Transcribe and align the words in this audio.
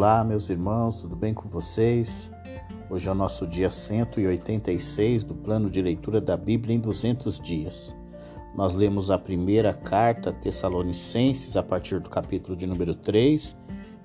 Olá, 0.00 0.24
meus 0.24 0.48
irmãos, 0.48 1.02
tudo 1.02 1.14
bem 1.14 1.34
com 1.34 1.46
vocês? 1.46 2.30
Hoje 2.88 3.06
é 3.06 3.12
o 3.12 3.14
nosso 3.14 3.46
dia 3.46 3.68
186 3.68 5.24
do 5.24 5.34
plano 5.34 5.68
de 5.68 5.82
leitura 5.82 6.22
da 6.22 6.38
Bíblia 6.38 6.74
em 6.74 6.80
200 6.80 7.38
dias. 7.38 7.94
Nós 8.56 8.74
lemos 8.74 9.10
a 9.10 9.18
primeira 9.18 9.74
carta 9.74 10.32
Tessalonicenses 10.32 11.54
a 11.54 11.62
partir 11.62 12.00
do 12.00 12.08
capítulo 12.08 12.56
de 12.56 12.66
número 12.66 12.94
3, 12.94 13.54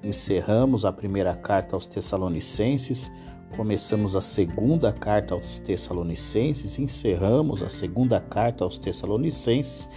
encerramos 0.03 0.83
a 0.83 0.91
primeira 0.91 1.33
carta 1.33 1.77
aos 1.77 1.85
Tessalonicenses, 1.85 3.09
começamos 3.55 4.17
a 4.17 4.21
segunda 4.21 4.91
carta 4.91 5.33
aos 5.33 5.59
Tessalonicenses, 5.59 6.77
encerramos 6.77 7.63
a 7.63 7.69
segunda 7.69 8.19
carta 8.19 8.65
aos 8.65 8.77
Tessalonicenses 8.77 9.89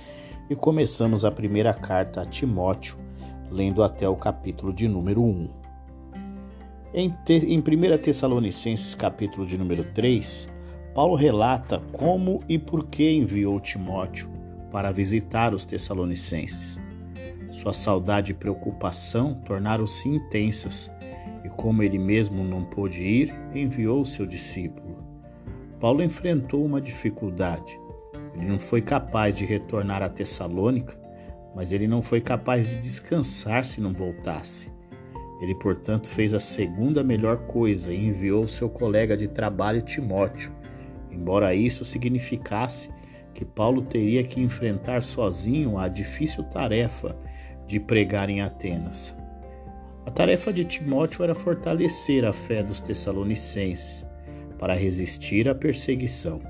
e 0.49 0.55
começamos 0.55 1.25
a 1.25 1.33
primeira 1.33 1.75
carta 1.75 2.23
a 2.23 2.25
Timóteo, 2.25 2.97
lendo 3.51 3.83
até 3.83 4.09
o 4.09 4.15
capítulo 4.15 4.73
de 4.73 4.87
número 4.87 5.25
1. 5.25 5.58
Em, 6.95 7.15
em 7.29 7.59
1 7.59 7.99
Tessalonicenses, 7.99 8.95
capítulo 8.95 9.45
de 9.45 9.59
número 9.59 9.85
3, 9.93 10.49
Paulo 10.95 11.15
relata 11.17 11.83
como 11.93 12.43
e 12.49 12.59
por 12.59 12.87
que 12.87 13.13
enviou 13.13 13.61
Timóteo 13.61 14.31
para 14.73 14.91
visitar 14.91 15.53
os 15.53 15.67
Tessalonicenses. 15.67 16.81
Sua 17.51 17.75
saudade 17.75 18.33
e 18.33 18.35
preocupação 18.35 19.35
tornaram-se 19.45 20.09
intensas, 20.09 20.91
e 21.45 21.51
como 21.51 21.83
ele 21.83 21.99
mesmo 21.99 22.43
não 22.43 22.65
pôde 22.65 23.05
ir, 23.05 23.35
enviou 23.55 24.03
seu 24.07 24.25
discípulo. 24.25 24.97
Paulo 25.79 26.03
enfrentou 26.03 26.65
uma 26.65 26.81
dificuldade. 26.81 27.79
Ele 28.35 28.47
não 28.47 28.59
foi 28.59 28.81
capaz 28.81 29.35
de 29.35 29.45
retornar 29.45 30.03
a 30.03 30.09
Tessalônica, 30.09 30.99
mas 31.55 31.71
ele 31.71 31.87
não 31.87 32.01
foi 32.01 32.23
capaz 32.23 32.71
de 32.71 32.77
descansar 32.77 33.67
se 33.67 33.79
não 33.79 33.93
voltasse. 33.93 34.78
Ele, 35.41 35.55
portanto, 35.55 36.09
fez 36.09 36.35
a 36.35 36.41
segunda 36.41 37.05
melhor 37.05 37.47
coisa 37.47 37.93
e 37.93 38.07
enviou 38.07 38.47
seu 38.49 38.69
colega 38.69 39.17
de 39.17 39.29
trabalho 39.29 39.83
Timóteo, 39.83 40.53
embora 41.11 41.55
isso 41.55 41.85
significasse 41.85 42.91
que 43.33 43.45
Paulo 43.45 43.83
teria 43.83 44.25
que 44.25 44.41
enfrentar 44.41 45.01
sozinho 45.01 45.79
a 45.79 45.87
difícil 45.87 46.43
tarefa 46.45 47.17
de 47.67 47.79
pregar 47.79 48.29
em 48.29 48.41
Atenas. 48.41 49.15
A 50.05 50.11
tarefa 50.11 50.53
de 50.53 50.65
Timóteo 50.65 51.23
era 51.23 51.35
fortalecer 51.35 52.25
a 52.25 52.33
fé 52.33 52.63
dos 52.63 52.81
Tessalonicenses 52.81 54.05
para 54.59 54.75
resistir 54.75 55.49
à 55.49 55.55
perseguição. 55.55 56.41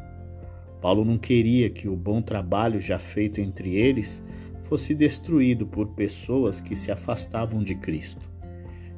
Paulo 0.80 1.04
não 1.04 1.18
queria 1.18 1.68
que 1.68 1.88
o 1.88 1.96
bom 1.96 2.22
trabalho 2.22 2.80
já 2.80 2.98
feito 2.98 3.40
entre 3.40 3.76
eles 3.76 4.22
fosse 4.62 4.94
destruído 4.94 5.66
por 5.66 5.88
pessoas 5.88 6.60
que 6.60 6.76
se 6.76 6.90
afastavam 6.90 7.62
de 7.62 7.74
Cristo. 7.74 8.37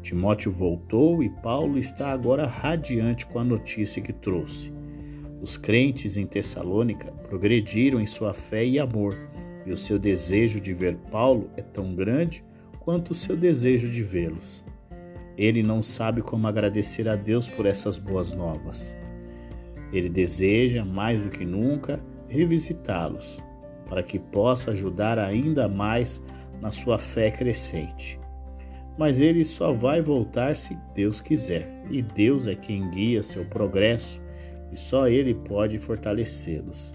Timóteo 0.03 0.51
voltou 0.51 1.23
e 1.23 1.29
Paulo 1.29 1.79
está 1.79 2.11
agora 2.11 2.47
radiante 2.47 3.27
com 3.27 3.39
a 3.39 3.45
notícia 3.45 4.01
que 4.01 4.12
trouxe. 4.12 4.73
Os 5.42 5.57
crentes 5.57 6.17
em 6.17 6.27
Tessalônica 6.27 7.12
progrediram 7.29 8.01
em 8.01 8.07
sua 8.07 8.33
fé 8.33 8.65
e 8.65 8.79
amor, 8.79 9.17
e 9.67 9.70
o 9.70 9.77
seu 9.77 9.98
desejo 9.98 10.59
de 10.59 10.73
ver 10.73 10.97
Paulo 11.11 11.51
é 11.57 11.62
tão 11.62 11.95
grande 11.95 12.42
quanto 12.81 13.11
o 13.11 13.15
seu 13.15 13.37
desejo 13.37 13.91
de 13.91 14.03
vê-los. 14.03 14.65
Ele 15.37 15.62
não 15.62 15.83
sabe 15.83 16.23
como 16.23 16.47
agradecer 16.47 17.09
a 17.09 17.14
Deus 17.14 17.48
por 17.48 17.67
essas 17.67 17.98
boas 17.98 18.33
novas. 18.33 18.97
Ele 19.92 20.09
deseja, 20.09 20.85
mais 20.85 21.25
do 21.25 21.31
que 21.31 21.45
nunca, 21.45 22.03
revisitá-los, 22.29 23.42
para 23.89 24.03
que 24.03 24.19
possa 24.19 24.70
ajudar 24.70 25.19
ainda 25.19 25.69
mais 25.69 26.23
na 26.61 26.70
sua 26.70 26.98
fé 26.98 27.31
crescente 27.31 28.20
mas 29.01 29.19
ele 29.19 29.43
só 29.47 29.73
vai 29.73 30.03
voltar 30.03 30.55
se 30.55 30.77
Deus 30.95 31.23
quiser, 31.23 31.67
e 31.91 32.03
Deus 32.03 32.47
é 32.47 32.55
quem 32.55 32.91
guia 32.91 33.23
seu 33.23 33.47
progresso 33.47 34.20
e 34.70 34.77
só 34.77 35.08
ele 35.08 35.35
pode 35.35 35.79
fortalecê-los. 35.79 36.92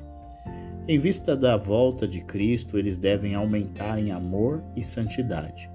Em 0.88 1.00
vista 1.00 1.35
da 1.35 1.57
volta 1.57 2.07
de 2.07 2.22
Cristo, 2.22 2.78
eles 2.78 3.00
devem 3.00 3.34
aumentar 3.34 3.97
em 3.97 4.12
amor 4.12 4.63
e 4.75 4.84
santidade. 4.84 5.68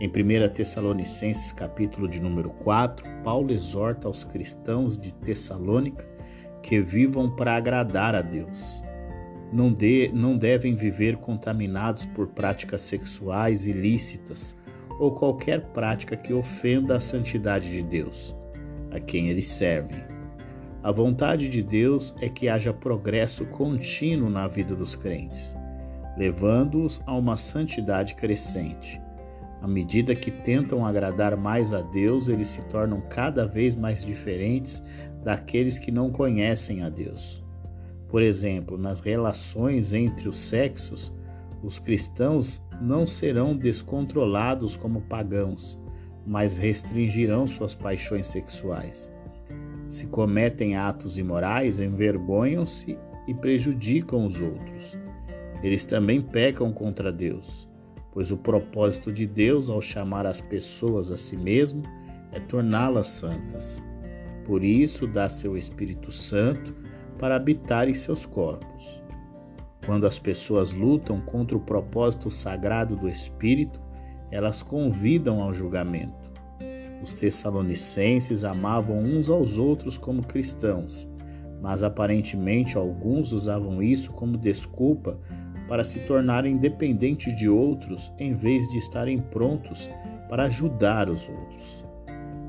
Em 0.00 0.08
1 0.08 0.48
Tessalonicenses, 0.54 1.52
capítulo 1.52 2.08
de 2.08 2.18
número 2.18 2.48
4, 2.48 3.04
Paulo 3.22 3.52
exorta 3.52 4.08
aos 4.08 4.24
cristãos 4.24 4.96
de 4.96 5.12
Tessalônica 5.12 6.08
que 6.62 6.80
vivam 6.80 7.36
para 7.36 7.54
agradar 7.56 8.14
a 8.14 8.22
Deus. 8.22 8.82
Não, 9.52 9.70
de, 9.70 10.10
não 10.14 10.38
devem 10.38 10.74
viver 10.74 11.18
contaminados 11.18 12.06
por 12.06 12.28
práticas 12.28 12.80
sexuais 12.80 13.66
ilícitas 13.66 14.58
ou 15.00 15.12
qualquer 15.12 15.62
prática 15.72 16.14
que 16.14 16.34
ofenda 16.34 16.96
a 16.96 17.00
santidade 17.00 17.70
de 17.70 17.82
Deus, 17.82 18.36
a 18.90 19.00
quem 19.00 19.28
eles 19.28 19.46
servem. 19.46 20.04
A 20.82 20.92
vontade 20.92 21.48
de 21.48 21.62
Deus 21.62 22.14
é 22.20 22.28
que 22.28 22.50
haja 22.50 22.72
progresso 22.72 23.46
contínuo 23.46 24.28
na 24.28 24.46
vida 24.46 24.74
dos 24.76 24.94
crentes, 24.94 25.56
levando-os 26.18 27.00
a 27.06 27.16
uma 27.16 27.36
santidade 27.36 28.14
crescente. 28.14 29.00
À 29.62 29.66
medida 29.66 30.14
que 30.14 30.30
tentam 30.30 30.84
agradar 30.86 31.34
mais 31.34 31.72
a 31.72 31.80
Deus, 31.80 32.28
eles 32.28 32.48
se 32.48 32.62
tornam 32.66 33.00
cada 33.08 33.46
vez 33.46 33.74
mais 33.74 34.04
diferentes 34.04 34.82
daqueles 35.24 35.78
que 35.78 35.90
não 35.90 36.10
conhecem 36.10 36.82
a 36.82 36.90
Deus. 36.90 37.42
Por 38.08 38.22
exemplo, 38.22 38.76
nas 38.76 39.00
relações 39.00 39.94
entre 39.94 40.28
os 40.28 40.38
sexos, 40.38 41.12
os 41.62 41.78
cristãos 41.78 42.62
não 42.80 43.06
serão 43.06 43.56
descontrolados 43.56 44.76
como 44.76 45.02
pagãos, 45.02 45.78
mas 46.26 46.56
restringirão 46.56 47.46
suas 47.46 47.74
paixões 47.74 48.26
sexuais. 48.26 49.10
Se 49.88 50.06
cometem 50.06 50.76
atos 50.76 51.18
imorais, 51.18 51.78
envergonham-se 51.78 52.96
e 53.26 53.34
prejudicam 53.34 54.24
os 54.24 54.40
outros. 54.40 54.96
Eles 55.62 55.84
também 55.84 56.22
pecam 56.22 56.72
contra 56.72 57.12
Deus, 57.12 57.68
pois 58.12 58.30
o 58.30 58.36
propósito 58.36 59.12
de 59.12 59.26
Deus 59.26 59.68
ao 59.68 59.80
chamar 59.80 60.26
as 60.26 60.40
pessoas 60.40 61.10
a 61.10 61.16
si 61.16 61.36
mesmo 61.36 61.82
é 62.32 62.40
torná-las 62.40 63.08
santas. 63.08 63.82
Por 64.44 64.64
isso, 64.64 65.06
dá 65.06 65.28
seu 65.28 65.56
Espírito 65.56 66.10
Santo 66.10 66.74
para 67.18 67.36
habitar 67.36 67.88
em 67.88 67.94
seus 67.94 68.24
corpos. 68.24 69.02
Quando 69.84 70.06
as 70.06 70.18
pessoas 70.18 70.72
lutam 70.72 71.20
contra 71.20 71.56
o 71.56 71.60
propósito 71.60 72.30
sagrado 72.30 72.96
do 72.96 73.08
Espírito, 73.08 73.80
elas 74.30 74.62
convidam 74.62 75.42
ao 75.42 75.52
julgamento. 75.52 76.30
Os 77.02 77.14
Tessalonicenses 77.14 78.44
amavam 78.44 78.98
uns 78.98 79.30
aos 79.30 79.56
outros 79.58 79.96
como 79.96 80.22
cristãos, 80.22 81.08
mas 81.60 81.82
aparentemente 81.82 82.76
alguns 82.76 83.32
usavam 83.32 83.82
isso 83.82 84.12
como 84.12 84.36
desculpa 84.36 85.18
para 85.66 85.84
se 85.84 86.00
tornarem 86.00 86.56
dependentes 86.56 87.34
de 87.34 87.48
outros 87.48 88.12
em 88.18 88.34
vez 88.34 88.68
de 88.68 88.78
estarem 88.78 89.18
prontos 89.18 89.88
para 90.28 90.44
ajudar 90.44 91.08
os 91.08 91.28
outros. 91.28 91.86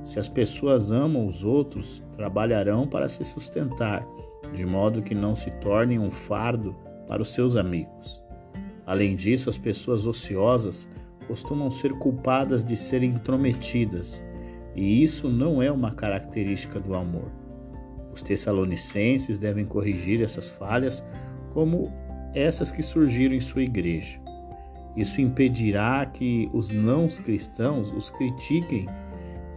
Se 0.03 0.19
as 0.19 0.27
pessoas 0.27 0.91
amam 0.91 1.27
os 1.27 1.45
outros, 1.45 2.03
trabalharão 2.13 2.87
para 2.87 3.07
se 3.07 3.23
sustentar, 3.23 4.05
de 4.53 4.65
modo 4.65 5.01
que 5.01 5.13
não 5.13 5.35
se 5.35 5.51
tornem 5.51 5.99
um 5.99 6.11
fardo 6.11 6.75
para 7.11 7.21
os 7.21 7.33
seus 7.33 7.57
amigos. 7.57 8.23
Além 8.85 9.17
disso, 9.17 9.49
as 9.49 9.57
pessoas 9.57 10.05
ociosas 10.05 10.87
costumam 11.27 11.69
ser 11.69 11.91
culpadas 11.91 12.63
de 12.63 12.77
serem 12.77 13.09
intrometidas, 13.09 14.23
e 14.73 15.03
isso 15.03 15.27
não 15.27 15.61
é 15.61 15.69
uma 15.69 15.91
característica 15.91 16.79
do 16.79 16.95
amor. 16.95 17.29
Os 18.13 18.21
Tessalonicenses 18.21 19.37
devem 19.37 19.65
corrigir 19.65 20.21
essas 20.21 20.51
falhas 20.51 21.03
como 21.49 21.91
essas 22.33 22.71
que 22.71 22.81
surgiram 22.81 23.35
em 23.35 23.41
sua 23.41 23.63
igreja. 23.63 24.17
Isso 24.95 25.19
impedirá 25.19 26.05
que 26.05 26.49
os 26.53 26.69
não 26.69 27.09
cristãos 27.09 27.91
os 27.91 28.09
critiquem 28.09 28.87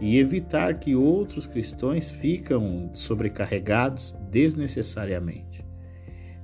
e 0.01 0.19
evitar 0.19 0.77
que 0.77 0.93
outros 0.93 1.47
cristãos 1.47 2.11
ficam 2.11 2.89
sobrecarregados 2.91 4.13
desnecessariamente. 4.29 5.65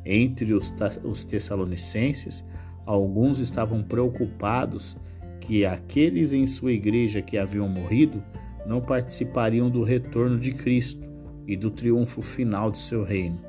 Entre 0.06 0.54
os, 0.54 0.74
os 1.04 1.24
Tessalonicenses, 1.24 2.46
alguns 2.86 3.40
estavam 3.40 3.84
preocupados 3.84 4.98
que 5.40 5.66
aqueles 5.66 6.34
em 6.34 6.46
sua 6.46 6.72
igreja 6.72 7.22
que 7.22 7.38
haviam 7.38 7.68
morrido 7.68 8.24
não 8.66 8.80
participariam 8.80 9.70
do 9.70 9.84
retorno 9.84 10.40
de 10.40 10.54
Cristo 10.54 11.10
e 11.48 11.56
do 11.56 11.72
triunfo 11.72 12.22
final 12.22 12.72
de 12.72 12.78
seu 12.78 13.04
reino. 13.04 13.40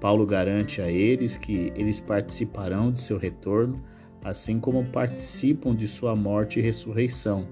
Paulo 0.00 0.26
garante 0.26 0.82
a 0.82 0.90
eles 0.90 1.36
que 1.36 1.72
eles 1.76 2.00
participarão 2.00 2.90
de 2.90 3.00
seu 3.00 3.18
retorno, 3.18 3.80
assim 4.24 4.58
como 4.58 4.84
participam 4.86 5.74
de 5.74 5.86
sua 5.86 6.16
morte 6.16 6.58
e 6.58 6.62
ressurreição. 6.62 7.46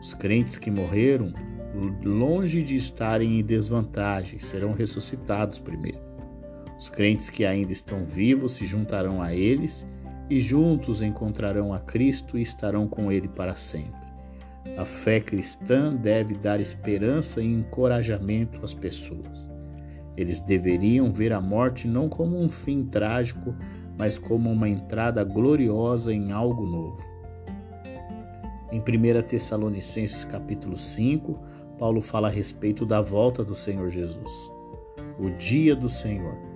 Os 0.00 0.14
crentes 0.14 0.58
que 0.58 0.70
morreram, 0.70 1.32
longe 2.04 2.62
de 2.62 2.76
estarem 2.76 3.40
em 3.40 3.44
desvantagem, 3.44 4.38
serão 4.38 4.72
ressuscitados 4.72 5.58
primeiro. 5.58 6.11
Os 6.82 6.90
crentes 6.90 7.30
que 7.30 7.44
ainda 7.44 7.72
estão 7.72 8.04
vivos 8.04 8.54
se 8.54 8.66
juntarão 8.66 9.22
a 9.22 9.32
eles 9.32 9.86
e 10.28 10.40
juntos 10.40 11.00
encontrarão 11.00 11.72
a 11.72 11.78
Cristo 11.78 12.36
e 12.36 12.42
estarão 12.42 12.88
com 12.88 13.12
ele 13.12 13.28
para 13.28 13.54
sempre. 13.54 14.02
A 14.76 14.84
fé 14.84 15.20
cristã 15.20 15.94
deve 15.94 16.34
dar 16.34 16.58
esperança 16.58 17.40
e 17.40 17.46
encorajamento 17.46 18.64
às 18.64 18.74
pessoas. 18.74 19.48
Eles 20.16 20.40
deveriam 20.40 21.12
ver 21.12 21.32
a 21.32 21.40
morte 21.40 21.86
não 21.86 22.08
como 22.08 22.36
um 22.36 22.48
fim 22.48 22.84
trágico, 22.84 23.54
mas 23.96 24.18
como 24.18 24.50
uma 24.50 24.68
entrada 24.68 25.22
gloriosa 25.22 26.12
em 26.12 26.32
algo 26.32 26.66
novo. 26.66 27.00
Em 28.72 28.80
1 28.80 29.22
Tessalonicenses 29.22 30.24
capítulo 30.24 30.76
5, 30.76 31.38
Paulo 31.78 32.02
fala 32.02 32.26
a 32.26 32.32
respeito 32.32 32.84
da 32.84 33.00
volta 33.00 33.44
do 33.44 33.54
Senhor 33.54 33.88
Jesus. 33.88 34.50
O 35.16 35.30
dia 35.38 35.76
do 35.76 35.88
Senhor. 35.88 36.50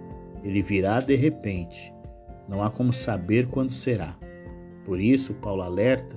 Ele 0.46 0.62
virá 0.62 1.00
de 1.00 1.16
repente. 1.16 1.92
Não 2.48 2.62
há 2.62 2.70
como 2.70 2.92
saber 2.92 3.48
quando 3.48 3.72
será. 3.72 4.16
Por 4.84 5.00
isso, 5.00 5.34
Paulo 5.34 5.62
alerta, 5.62 6.16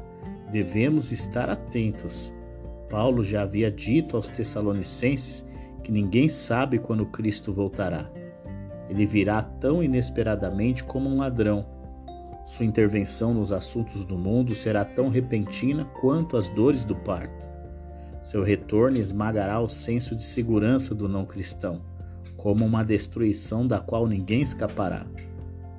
devemos 0.52 1.12
estar 1.12 1.50
atentos. 1.50 2.34
Paulo 2.90 3.24
já 3.24 3.42
havia 3.42 3.72
dito 3.72 4.16
aos 4.16 4.28
Tessalonicenses 4.28 5.46
que 5.84 5.92
ninguém 5.92 6.30
sabe 6.30 6.78
quando 6.78 7.06
Cristo 7.06 7.52
voltará. 7.52 8.10
Ele 8.90 9.06
virá 9.06 9.42
tão 9.42 9.84
inesperadamente 9.84 10.84
como 10.84 11.10
um 11.10 11.18
ladrão 11.18 11.66
sua 12.50 12.66
intervenção 12.66 13.32
nos 13.32 13.52
assuntos 13.52 14.04
do 14.04 14.18
mundo 14.18 14.56
será 14.56 14.84
tão 14.84 15.08
repentina 15.08 15.86
quanto 16.02 16.36
as 16.36 16.50
dores 16.50 16.84
do 16.84 16.96
parto. 16.96 17.48
Seu 18.24 18.42
retorno 18.42 18.98
esmagará 18.98 19.62
o 19.62 19.68
senso 19.68 20.16
de 20.16 20.24
segurança 20.24 20.96
do 20.96 21.08
não 21.08 21.28
cristão, 21.28 21.80
como 22.40 22.66
uma 22.66 22.84
destruição 22.84 23.68
da 23.68 23.82
qual 23.82 24.08
ninguém 24.08 24.42
escapará. 24.42 25.06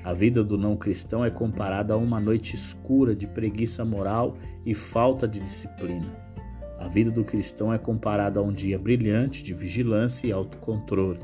A 0.04 0.12
vida 0.12 0.44
do 0.44 0.58
não 0.58 0.76
cristão 0.76 1.24
é 1.24 1.30
comparada 1.30 1.94
a 1.94 1.96
uma 1.96 2.20
noite 2.20 2.54
escura 2.54 3.14
de 3.14 3.26
preguiça 3.26 3.82
moral 3.82 4.36
e 4.64 4.74
falta 4.74 5.26
de 5.26 5.40
disciplina. 5.40 6.06
A 6.78 6.86
vida 6.86 7.10
do 7.10 7.24
cristão 7.24 7.72
é 7.72 7.78
comparada 7.78 8.40
a 8.40 8.42
um 8.42 8.52
dia 8.52 8.78
brilhante 8.78 9.42
de 9.42 9.54
vigilância 9.54 10.26
e 10.26 10.32
autocontrole. 10.32 11.20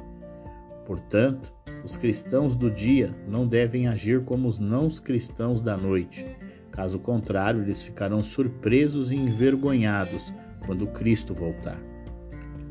Portanto, 0.86 1.52
os 1.84 1.96
cristãos 1.96 2.54
do 2.54 2.70
dia 2.70 3.14
não 3.28 3.46
devem 3.46 3.88
agir 3.88 4.24
como 4.24 4.48
os 4.48 4.58
não 4.58 4.88
cristãos 4.88 5.60
da 5.60 5.76
noite. 5.76 6.26
Caso 6.70 6.98
contrário, 6.98 7.62
eles 7.62 7.82
ficarão 7.82 8.22
surpresos 8.22 9.10
e 9.10 9.16
envergonhados 9.16 10.32
quando 10.64 10.86
Cristo 10.86 11.34
voltar. 11.34 11.95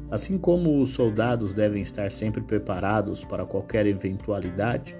Assim 0.09 0.37
como 0.37 0.79
os 0.79 0.89
soldados 0.89 1.53
devem 1.53 1.81
estar 1.81 2.11
sempre 2.11 2.41
preparados 2.41 3.23
para 3.23 3.45
qualquer 3.45 3.87
eventualidade, 3.87 4.95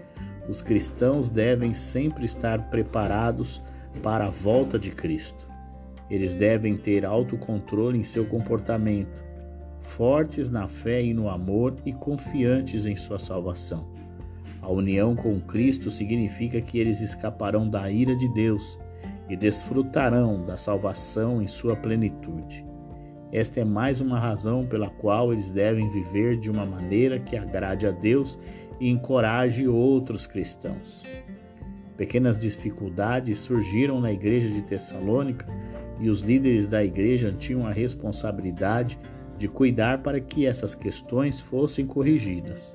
os 0.50 0.62
cristãos 0.62 1.30
devem 1.30 1.74
sempre 1.74 2.26
estar 2.26 2.70
preparados 2.70 3.62
para 4.02 4.26
a 4.26 4.30
volta 4.30 4.78
de 4.78 4.92
Cristo. 4.92 5.48
Eles 6.10 6.34
devem 6.34 6.78
ter 6.78 7.06
autocontrole 7.06 7.98
em 7.98 8.04
seu 8.04 8.26
comportamento, 8.26 9.24
fortes 9.82 10.50
na 10.50 10.68
fé 10.68 11.02
e 11.02 11.14
no 11.14 11.30
amor 11.30 11.76
e 11.86 11.94
confiantes 11.94 12.86
em 12.86 12.96
sua 12.96 13.20
salvação. 13.20 13.88
A 14.62 14.72
união 14.72 15.16
com 15.16 15.40
Cristo 15.40 15.92
significa 15.92 16.60
que 16.60 16.80
eles 16.80 17.00
escaparão 17.00 17.70
da 17.70 17.90
ira 17.90 18.16
de 18.16 18.28
Deus 18.34 18.80
e 19.30 19.36
desfrutarão 19.36 20.44
da 20.44 20.58
salvação 20.58 21.42
em 21.42 21.48
sua 21.48 21.76
plenitude. 21.76 22.65
Esta 23.36 23.60
é 23.60 23.66
mais 23.66 24.00
uma 24.00 24.18
razão 24.18 24.66
pela 24.66 24.90
qual 24.90 25.34
eles 25.34 25.52
devem 25.52 25.90
viver 25.90 26.38
de 26.38 26.50
uma 26.50 26.66
maneira 26.66 27.20
que 27.20 27.36
agrade 27.36 27.86
a 27.86 27.92
Deus 27.92 28.40
e 28.80 28.90
encoraje 28.90 29.68
outros 29.68 30.26
cristãos. 30.26 31.04
Pequenas 31.98 32.40
dificuldades 32.40 33.40
surgiram 33.40 34.00
na 34.00 34.10
igreja 34.10 34.48
de 34.48 34.62
Tessalônica 34.62 35.46
e 36.00 36.10
os 36.10 36.22
líderes 36.22 36.66
da 36.66 36.82
igreja 36.82 37.36
tinham 37.38 37.68
a 37.68 37.74
responsabilidade 37.74 38.98
de 39.38 39.50
cuidar 39.50 40.02
para 40.02 40.22
que 40.22 40.46
essas 40.46 40.74
questões 40.74 41.42
fossem 41.42 41.86
corrigidas. 41.86 42.74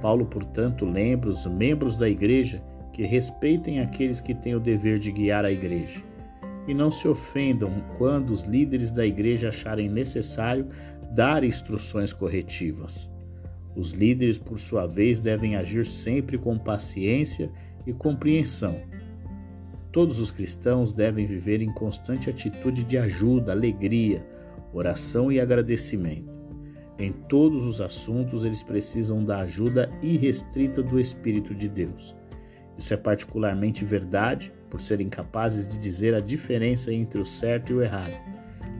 Paulo, 0.00 0.26
portanto, 0.26 0.84
lembra 0.84 1.30
os 1.30 1.46
membros 1.46 1.96
da 1.96 2.08
igreja 2.08 2.60
que 2.92 3.06
respeitem 3.06 3.78
aqueles 3.78 4.20
que 4.20 4.34
têm 4.34 4.56
o 4.56 4.60
dever 4.60 4.98
de 4.98 5.12
guiar 5.12 5.44
a 5.44 5.52
igreja 5.52 6.02
e 6.66 6.74
não 6.74 6.90
se 6.90 7.08
ofendam 7.08 7.82
quando 7.96 8.30
os 8.30 8.42
líderes 8.42 8.90
da 8.90 9.04
igreja 9.04 9.48
acharem 9.48 9.88
necessário 9.88 10.66
dar 11.12 11.44
instruções 11.44 12.12
corretivas. 12.12 13.10
Os 13.74 13.92
líderes, 13.92 14.38
por 14.38 14.58
sua 14.58 14.86
vez, 14.86 15.18
devem 15.18 15.56
agir 15.56 15.84
sempre 15.84 16.38
com 16.38 16.58
paciência 16.58 17.50
e 17.86 17.92
compreensão. 17.92 18.80
Todos 19.90 20.20
os 20.20 20.30
cristãos 20.30 20.92
devem 20.92 21.26
viver 21.26 21.60
em 21.60 21.72
constante 21.72 22.30
atitude 22.30 22.84
de 22.84 22.96
ajuda, 22.96 23.52
alegria, 23.52 24.24
oração 24.72 25.30
e 25.30 25.40
agradecimento. 25.40 26.32
Em 26.98 27.12
todos 27.12 27.66
os 27.66 27.80
assuntos, 27.80 28.44
eles 28.44 28.62
precisam 28.62 29.24
da 29.24 29.40
ajuda 29.40 29.90
irrestrita 30.02 30.82
do 30.82 31.00
Espírito 31.00 31.54
de 31.54 31.68
Deus. 31.68 32.14
Isso 32.78 32.94
é 32.94 32.96
particularmente 32.96 33.84
verdade 33.84 34.52
por 34.72 34.80
serem 34.80 35.10
capazes 35.10 35.68
de 35.68 35.76
dizer 35.76 36.14
a 36.14 36.20
diferença 36.20 36.90
entre 36.90 37.20
o 37.20 37.26
certo 37.26 37.72
e 37.72 37.74
o 37.74 37.82
errado, 37.82 38.14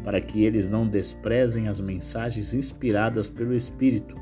para 0.03 0.23
que 0.23 0.43
eles 0.43 0.67
não 0.67 0.89
desprezem 0.89 1.69
as 1.69 1.83
mensagens 1.83 2.55
inspiradas 2.55 3.29
pelo 3.29 3.55
Espírito 3.55 4.17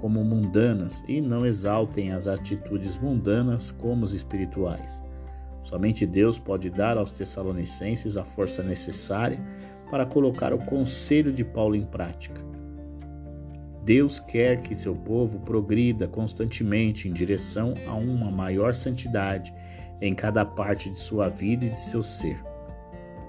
como 0.00 0.24
mundanas 0.24 1.00
e 1.06 1.20
não 1.20 1.46
exaltem 1.46 2.10
as 2.10 2.26
atitudes 2.26 2.98
mundanas 2.98 3.70
como 3.70 4.04
os 4.04 4.12
espirituais. 4.12 5.00
Somente 5.62 6.04
Deus 6.04 6.40
pode 6.40 6.68
dar 6.68 6.98
aos 6.98 7.12
Tessalonicenses 7.12 8.16
a 8.16 8.24
força 8.24 8.60
necessária 8.60 9.40
para 9.92 10.04
colocar 10.04 10.52
o 10.52 10.58
conselho 10.58 11.32
de 11.32 11.44
Paulo 11.44 11.76
em 11.76 11.86
prática. 11.86 12.44
Deus 13.84 14.18
quer 14.18 14.60
que 14.60 14.74
seu 14.74 14.96
povo 14.96 15.38
progrida 15.38 16.08
constantemente 16.08 17.08
em 17.08 17.12
direção 17.12 17.74
a 17.86 17.94
uma 17.94 18.28
maior 18.28 18.74
santidade 18.74 19.54
em 20.02 20.16
cada 20.16 20.44
parte 20.44 20.90
de 20.90 20.98
sua 20.98 21.28
vida 21.28 21.64
e 21.64 21.70
de 21.70 21.78
seu 21.78 22.02
ser. 22.02 22.42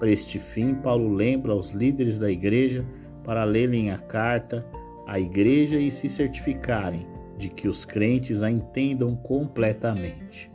Para 0.00 0.10
este 0.10 0.40
fim, 0.40 0.74
Paulo 0.74 1.14
lembra 1.14 1.52
aos 1.52 1.70
líderes 1.70 2.18
da 2.18 2.28
igreja 2.28 2.84
para 3.22 3.44
lerem 3.44 3.92
a 3.92 3.98
carta 3.98 4.66
à 5.06 5.20
igreja 5.20 5.78
e 5.78 5.88
se 5.88 6.08
certificarem 6.08 7.06
de 7.38 7.48
que 7.48 7.68
os 7.68 7.84
crentes 7.84 8.42
a 8.42 8.50
entendam 8.50 9.14
completamente. 9.14 10.50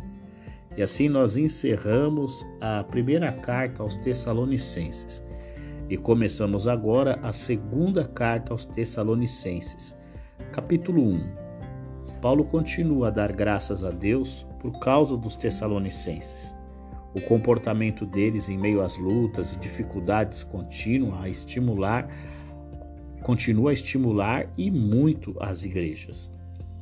E 0.75 0.81
assim 0.81 1.07
nós 1.07 1.37
encerramos 1.37 2.45
a 2.59 2.83
primeira 2.83 3.31
carta 3.31 3.81
aos 3.81 3.95
Tessalonicenses. 3.95 5.23
E 5.89 5.97
começamos 5.97 6.67
agora 6.67 7.17
a 7.23 7.31
segunda 7.31 8.05
carta 8.05 8.53
aos 8.53 8.65
Tessalonicenses, 8.65 9.95
capítulo 10.51 11.01
1. 11.01 11.21
Paulo 12.21 12.43
continua 12.43 13.07
a 13.07 13.11
dar 13.11 13.31
graças 13.31 13.83
a 13.83 13.89
Deus 13.89 14.45
por 14.59 14.79
causa 14.79 15.17
dos 15.17 15.35
Tessalonicenses. 15.35 16.55
O 17.15 17.21
comportamento 17.21 18.05
deles 18.05 18.49
em 18.49 18.57
meio 18.57 18.81
às 18.81 18.97
lutas 18.97 19.53
e 19.53 19.59
dificuldades 19.59 20.43
continua 20.43 21.23
a 21.23 21.29
estimular, 21.29 22.07
continua 23.23 23.71
a 23.71 23.73
estimular 23.73 24.47
e 24.57 24.69
muito 24.69 25.35
as 25.39 25.63
igrejas. 25.63 26.31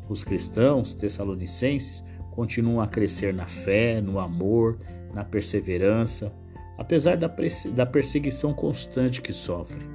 Os 0.10 0.24
cristãos 0.24 0.94
tessalonicenses 0.94 2.04
continuam 2.32 2.82
a 2.82 2.88
crescer 2.88 3.34
na 3.34 3.46
fé, 3.46 4.02
no 4.02 4.20
amor, 4.20 4.78
na 5.14 5.24
perseverança, 5.24 6.32
apesar 6.78 7.18
da, 7.18 7.32
da 7.74 7.86
perseguição 7.86 8.54
constante 8.54 9.22
que 9.22 9.34
sofrem. 9.34 9.88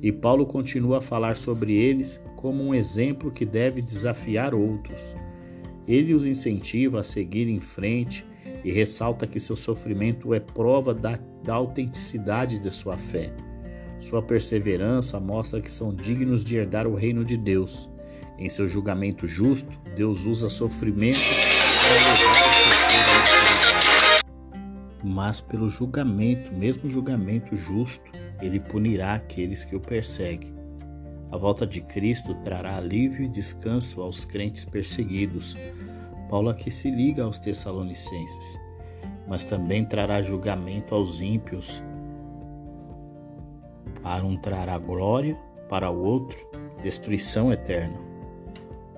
E 0.00 0.12
Paulo 0.12 0.46
continua 0.46 0.98
a 0.98 1.02
falar 1.02 1.36
sobre 1.36 1.74
eles 1.74 2.20
como 2.36 2.62
um 2.62 2.74
exemplo 2.74 3.30
que 3.30 3.44
deve 3.44 3.82
desafiar 3.82 4.54
outros. 4.54 5.14
Ele 5.88 6.12
os 6.12 6.26
incentiva 6.26 6.98
a 6.98 7.02
seguir 7.02 7.48
em 7.48 7.58
frente 7.58 8.26
e 8.62 8.70
ressalta 8.70 9.26
que 9.26 9.40
seu 9.40 9.56
sofrimento 9.56 10.34
é 10.34 10.38
prova 10.38 10.92
da, 10.92 11.18
da 11.42 11.54
autenticidade 11.54 12.58
de 12.58 12.70
sua 12.70 12.98
fé. 12.98 13.32
Sua 13.98 14.22
perseverança 14.22 15.18
mostra 15.18 15.62
que 15.62 15.70
são 15.70 15.94
dignos 15.94 16.44
de 16.44 16.56
herdar 16.56 16.86
o 16.86 16.94
reino 16.94 17.24
de 17.24 17.38
Deus. 17.38 17.90
Em 18.38 18.50
seu 18.50 18.68
julgamento 18.68 19.26
justo, 19.26 19.80
Deus 19.96 20.26
usa 20.26 20.48
sofrimento 20.50 21.18
mas 25.02 25.40
pelo 25.40 25.68
julgamento, 25.68 26.52
mesmo 26.52 26.90
julgamento 26.90 27.56
justo, 27.56 28.10
ele 28.42 28.60
punirá 28.60 29.14
aqueles 29.14 29.64
que 29.64 29.76
o 29.76 29.80
perseguem. 29.80 30.57
A 31.30 31.36
volta 31.36 31.66
de 31.66 31.82
Cristo 31.82 32.34
trará 32.36 32.78
alívio 32.78 33.26
e 33.26 33.28
descanso 33.28 34.00
aos 34.00 34.24
crentes 34.24 34.64
perseguidos. 34.64 35.54
Paulo 36.30 36.48
aqui 36.48 36.70
se 36.70 36.90
liga 36.90 37.22
aos 37.22 37.38
Tessalonicenses, 37.38 38.58
mas 39.26 39.44
também 39.44 39.84
trará 39.84 40.22
julgamento 40.22 40.94
aos 40.94 41.20
ímpios. 41.20 41.82
Para 44.02 44.24
um 44.24 44.38
trará 44.38 44.78
glória, 44.78 45.38
para 45.68 45.90
o 45.90 46.02
outro, 46.02 46.38
destruição 46.82 47.52
eterna. 47.52 47.98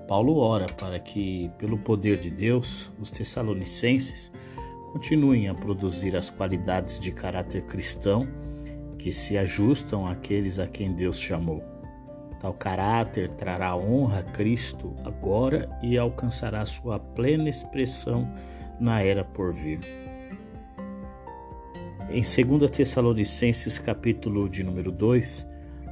Paulo 0.07 0.37
ora 0.37 0.67
para 0.73 0.99
que, 0.99 1.51
pelo 1.57 1.77
poder 1.77 2.17
de 2.17 2.29
Deus, 2.29 2.93
os 2.97 3.11
Tessalonicenses 3.11 4.31
continuem 4.93 5.49
a 5.49 5.53
produzir 5.53 6.15
as 6.15 6.29
qualidades 6.29 6.97
de 6.97 7.11
caráter 7.11 7.63
cristão 7.63 8.25
que 8.97 9.11
se 9.11 9.37
ajustam 9.37 10.07
àqueles 10.07 10.59
a 10.59 10.67
quem 10.67 10.93
Deus 10.93 11.19
chamou. 11.19 11.70
Tal 12.41 12.53
caráter 12.53 13.29
trará 13.37 13.75
honra 13.75 14.21
a 14.21 14.23
Cristo 14.23 14.95
agora 15.05 15.69
e 15.83 15.95
alcançará 15.95 16.65
sua 16.65 16.97
plena 16.97 17.47
expressão 17.47 18.27
na 18.79 18.99
era 18.99 19.23
por 19.23 19.53
vir. 19.53 19.79
Em 22.09 22.23
2 22.23 22.71
Tessalonicenses, 22.71 23.77
capítulo 23.77 24.49
de 24.49 24.63
número 24.63 24.91
2, 24.91 25.47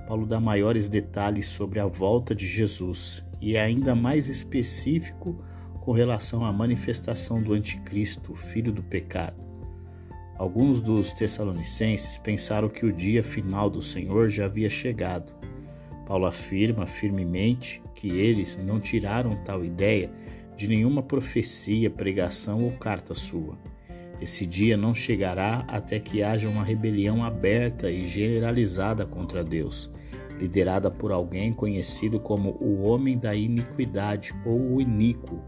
Paulo 0.08 0.26
dá 0.26 0.40
maiores 0.40 0.90
detalhes 0.90 1.46
sobre 1.46 1.80
a 1.80 1.86
volta 1.86 2.34
de 2.34 2.48
Jesus 2.48 3.24
e 3.40 3.56
é 3.56 3.62
ainda 3.62 3.94
mais 3.94 4.28
específico 4.28 5.40
com 5.80 5.92
relação 5.92 6.44
à 6.44 6.52
manifestação 6.52 7.44
do 7.44 7.54
anticristo, 7.54 8.34
filho 8.34 8.72
do 8.72 8.82
pecado. 8.82 9.38
Alguns 10.36 10.82
dos 10.82 11.14
tessalonicenses 11.14 12.18
pensaram 12.18 12.70
que 12.70 12.88
o 12.88 12.92
dia 12.92 13.22
final 13.22 13.70
do 13.70 13.84
Senhor 13.84 14.30
já 14.30 14.46
havia 14.46 14.70
chegado. 14.70 15.39
Paulo 16.10 16.26
afirma 16.26 16.88
firmemente 16.88 17.84
que 17.94 18.08
eles 18.08 18.58
não 18.58 18.80
tiraram 18.80 19.36
tal 19.46 19.64
ideia 19.64 20.10
de 20.56 20.68
nenhuma 20.68 21.04
profecia, 21.04 21.88
pregação 21.88 22.64
ou 22.64 22.72
carta 22.72 23.14
sua. 23.14 23.56
Esse 24.20 24.44
dia 24.48 24.76
não 24.76 24.96
chegará 24.96 25.64
até 25.68 26.00
que 26.00 26.24
haja 26.24 26.50
uma 26.50 26.64
rebelião 26.64 27.24
aberta 27.24 27.92
e 27.92 28.08
generalizada 28.08 29.06
contra 29.06 29.44
Deus, 29.44 29.92
liderada 30.40 30.90
por 30.90 31.12
alguém 31.12 31.54
conhecido 31.54 32.20
como 32.20 32.58
o 32.60 32.82
homem 32.90 33.16
da 33.16 33.36
iniquidade 33.36 34.34
ou 34.44 34.78
o 34.78 34.82
iníquo. 34.82 35.40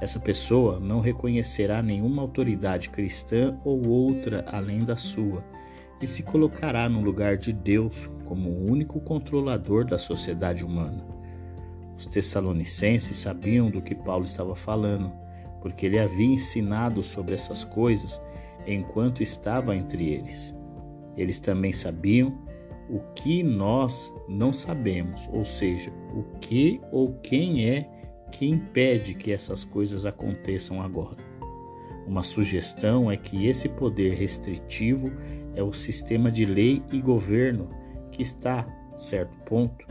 Essa 0.00 0.20
pessoa 0.20 0.78
não 0.78 1.00
reconhecerá 1.00 1.82
nenhuma 1.82 2.22
autoridade 2.22 2.88
cristã 2.88 3.58
ou 3.64 3.84
outra 3.88 4.44
além 4.48 4.84
da 4.84 4.96
sua 4.96 5.42
e 6.02 6.06
se 6.06 6.22
colocará 6.22 6.88
no 6.88 7.00
lugar 7.00 7.36
de 7.36 7.52
Deus 7.52 8.10
como 8.24 8.50
o 8.50 8.70
único 8.70 9.00
controlador 9.00 9.84
da 9.84 9.98
sociedade 9.98 10.64
humana. 10.64 11.06
Os 11.96 12.06
tessalonicenses 12.06 13.16
sabiam 13.16 13.70
do 13.70 13.80
que 13.80 13.94
Paulo 13.94 14.24
estava 14.24 14.56
falando 14.56 15.12
porque 15.60 15.86
ele 15.86 15.98
havia 15.98 16.26
ensinado 16.26 17.02
sobre 17.02 17.34
essas 17.34 17.62
coisas 17.62 18.20
enquanto 18.66 19.22
estava 19.22 19.76
entre 19.76 20.10
eles. 20.12 20.54
Eles 21.16 21.38
também 21.38 21.72
sabiam 21.72 22.36
o 22.90 22.98
que 23.14 23.42
nós 23.42 24.12
não 24.28 24.52
sabemos, 24.52 25.28
ou 25.32 25.44
seja, 25.44 25.92
o 26.14 26.24
que 26.40 26.80
ou 26.90 27.14
quem 27.22 27.68
é 27.68 27.88
que 28.32 28.46
impede 28.46 29.14
que 29.14 29.30
essas 29.30 29.64
coisas 29.64 30.04
aconteçam 30.04 30.82
agora. 30.82 31.18
Uma 32.06 32.24
sugestão 32.24 33.10
é 33.10 33.16
que 33.16 33.46
esse 33.46 33.68
poder 33.68 34.14
restritivo 34.14 35.12
é 35.54 35.62
o 35.62 35.72
sistema 35.72 36.30
de 36.30 36.44
lei 36.44 36.82
e 36.92 37.00
governo 37.00 37.68
que 38.10 38.22
está, 38.22 38.66
certo 38.96 39.36
ponto, 39.44 39.86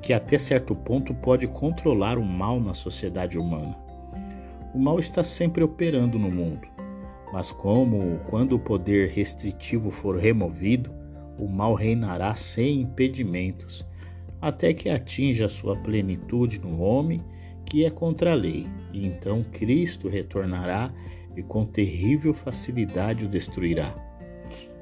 que 0.00 0.12
até 0.12 0.38
certo 0.38 0.74
ponto 0.74 1.14
pode 1.14 1.46
controlar 1.46 2.18
o 2.18 2.24
mal 2.24 2.60
na 2.60 2.74
sociedade 2.74 3.38
humana. 3.38 3.76
O 4.74 4.78
mal 4.78 4.98
está 4.98 5.24
sempre 5.24 5.62
operando 5.62 6.18
no 6.18 6.30
mundo, 6.30 6.68
mas 7.32 7.52
como 7.52 8.18
quando 8.28 8.54
o 8.54 8.58
poder 8.58 9.10
restritivo 9.10 9.90
for 9.90 10.16
removido, 10.16 10.92
o 11.38 11.48
mal 11.48 11.74
reinará 11.74 12.34
sem 12.34 12.80
impedimentos, 12.80 13.86
até 14.40 14.72
que 14.72 14.88
atinja 14.88 15.48
sua 15.48 15.76
plenitude 15.76 16.60
no 16.60 16.80
homem 16.80 17.22
que 17.64 17.84
é 17.84 17.90
contra 17.90 18.32
a 18.32 18.34
lei, 18.34 18.66
e 18.92 19.06
então 19.06 19.44
Cristo 19.52 20.08
retornará 20.08 20.90
e 21.36 21.42
com 21.42 21.66
terrível 21.66 22.32
facilidade 22.32 23.26
o 23.26 23.28
destruirá. 23.28 24.07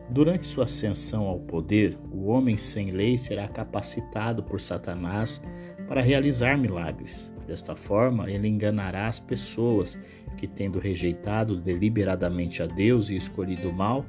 Durante 0.09 0.47
sua 0.47 0.65
ascensão 0.65 1.27
ao 1.27 1.41
poder, 1.41 1.99
o 2.13 2.27
homem 2.27 2.57
sem 2.57 2.91
lei 2.93 3.19
será 3.19 3.49
capacitado 3.49 4.43
por 4.43 4.61
Satanás 4.61 5.43
para 5.89 6.01
realizar 6.01 6.57
milagres. 6.57 7.33
Desta 7.47 7.75
forma, 7.75 8.31
ele 8.31 8.49
enganará 8.49 9.09
as 9.09 9.19
pessoas 9.19 9.99
que, 10.37 10.47
tendo 10.47 10.79
rejeitado 10.79 11.57
deliberadamente 11.61 12.63
a 12.63 12.67
Deus 12.67 13.11
e 13.11 13.17
escolhido 13.17 13.71
o 13.71 13.73
mal, 13.73 14.05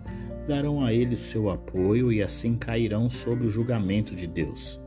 darão 0.47 0.83
a 0.83 0.93
ele 0.93 1.15
o 1.15 1.19
seu 1.19 1.49
apoio 1.49 2.11
e 2.11 2.21
assim 2.21 2.55
cairão 2.55 3.09
sob 3.09 3.45
o 3.45 3.49
julgamento 3.49 4.15
de 4.15 4.27
Deus. 4.27 4.79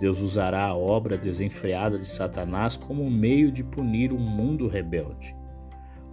Deus 0.00 0.20
usará 0.20 0.64
a 0.64 0.76
obra 0.76 1.16
desenfreada 1.16 1.98
de 1.98 2.08
Satanás 2.08 2.76
como 2.76 3.08
meio 3.10 3.52
de 3.52 3.62
punir 3.62 4.12
um 4.12 4.18
mundo 4.18 4.66
rebelde. 4.66 5.39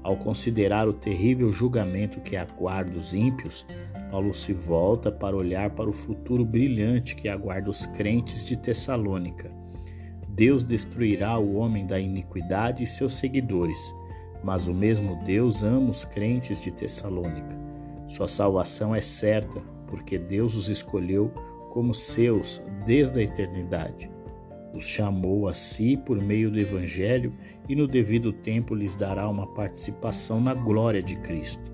Ao 0.08 0.16
considerar 0.16 0.88
o 0.88 0.94
terrível 0.94 1.52
julgamento 1.52 2.22
que 2.22 2.38
aguarda 2.38 2.98
os 2.98 3.14
ímpios, 3.14 3.66
Paulo 4.10 4.34
se 4.34 4.54
volta 4.54 5.12
para 5.12 5.36
olhar 5.36 5.72
para 5.72 5.90
o 5.90 5.92
futuro 5.92 6.46
brilhante 6.46 7.14
que 7.14 7.28
aguarda 7.28 7.70
os 7.70 7.86
crentes 7.88 8.46
de 8.46 8.56
Tessalônica. 8.56 9.52
Deus 10.30 10.64
destruirá 10.64 11.38
o 11.38 11.56
homem 11.56 11.86
da 11.86 12.00
iniquidade 12.00 12.86
e 12.86 12.88
seus 12.88 13.16
seguidores, 13.16 13.78
mas 14.42 14.70
o 14.70 14.74
mesmo 14.74 15.22
Deus 15.26 15.62
ama 15.62 15.90
os 15.90 16.06
crentes 16.06 16.62
de 16.62 16.72
Tessalônica. 16.72 17.60
Sua 18.08 18.30
salvação 18.30 18.96
é 18.96 19.02
certa, 19.02 19.60
porque 19.88 20.18
Deus 20.18 20.56
os 20.56 20.70
escolheu 20.70 21.34
como 21.70 21.94
seus 21.94 22.64
desde 22.86 23.20
a 23.20 23.24
eternidade. 23.24 24.10
Os 24.74 24.86
chamou 24.86 25.48
a 25.48 25.54
si 25.54 25.98
por 25.98 26.22
meio 26.22 26.52
do 26.52 26.60
Evangelho 26.60 27.34
e 27.68 27.76
no 27.76 27.88
devido 27.88 28.32
tempo 28.32 28.76
lhes 28.76 28.96
dará 28.96 29.28
uma 29.28 29.48
participação 29.54 30.40
na 30.42 30.54
glória 30.54 31.02
de 31.02 31.16
Cristo. 31.18 31.72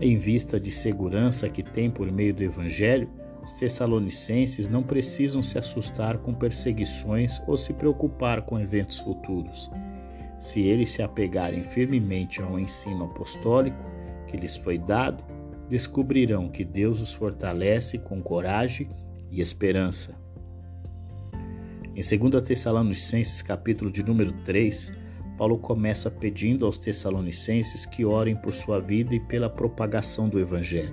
Em 0.00 0.16
vista 0.16 0.58
de 0.58 0.70
segurança 0.70 1.48
que 1.48 1.62
tem 1.62 1.90
por 1.90 2.10
meio 2.10 2.34
do 2.34 2.42
Evangelho, 2.42 3.08
os 3.42 3.52
tessalonicenses 3.52 4.66
não 4.66 4.82
precisam 4.82 5.42
se 5.42 5.58
assustar 5.58 6.18
com 6.18 6.32
perseguições 6.32 7.42
ou 7.46 7.56
se 7.56 7.74
preocupar 7.74 8.42
com 8.42 8.58
eventos 8.58 8.98
futuros. 8.98 9.70
Se 10.38 10.62
eles 10.62 10.90
se 10.90 11.02
apegarem 11.02 11.62
firmemente 11.62 12.40
ao 12.40 12.58
ensino 12.58 13.04
apostólico 13.04 13.84
que 14.26 14.36
lhes 14.36 14.56
foi 14.56 14.78
dado, 14.78 15.22
descobrirão 15.68 16.48
que 16.48 16.64
Deus 16.64 17.00
os 17.00 17.12
fortalece 17.12 17.98
com 17.98 18.20
coragem 18.22 18.88
e 19.30 19.40
esperança. 19.40 20.23
Em 21.96 22.00
2 22.00 22.42
Tessalonicenses, 22.42 23.40
capítulo 23.40 23.88
de 23.88 24.04
número 24.04 24.32
3, 24.44 24.92
Paulo 25.38 25.56
começa 25.56 26.10
pedindo 26.10 26.66
aos 26.66 26.76
tessalonicenses 26.76 27.86
que 27.86 28.04
orem 28.04 28.34
por 28.34 28.52
sua 28.52 28.80
vida 28.80 29.14
e 29.14 29.20
pela 29.20 29.48
propagação 29.48 30.28
do 30.28 30.40
evangelho. 30.40 30.92